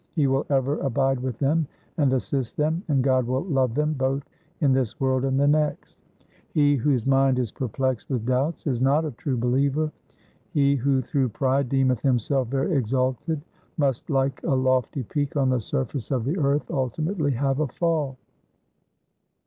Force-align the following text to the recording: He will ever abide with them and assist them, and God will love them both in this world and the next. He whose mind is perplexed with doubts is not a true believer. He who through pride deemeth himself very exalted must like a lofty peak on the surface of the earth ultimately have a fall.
He 0.15 0.25
will 0.25 0.47
ever 0.49 0.79
abide 0.79 1.19
with 1.19 1.37
them 1.37 1.67
and 1.97 2.11
assist 2.11 2.57
them, 2.57 2.81
and 2.87 3.03
God 3.03 3.27
will 3.27 3.43
love 3.43 3.75
them 3.75 3.93
both 3.93 4.23
in 4.59 4.73
this 4.73 4.99
world 4.99 5.23
and 5.23 5.39
the 5.39 5.47
next. 5.47 5.95
He 6.55 6.75
whose 6.75 7.05
mind 7.05 7.37
is 7.37 7.51
perplexed 7.51 8.09
with 8.09 8.25
doubts 8.25 8.65
is 8.65 8.81
not 8.81 9.05
a 9.05 9.11
true 9.11 9.37
believer. 9.37 9.91
He 10.53 10.75
who 10.75 11.03
through 11.03 11.29
pride 11.29 11.69
deemeth 11.69 12.01
himself 12.01 12.47
very 12.47 12.73
exalted 12.75 13.43
must 13.77 14.09
like 14.09 14.41
a 14.43 14.55
lofty 14.55 15.03
peak 15.03 15.35
on 15.37 15.51
the 15.51 15.61
surface 15.61 16.09
of 16.09 16.25
the 16.25 16.39
earth 16.39 16.71
ultimately 16.71 17.33
have 17.33 17.59
a 17.59 17.67
fall. 17.67 18.17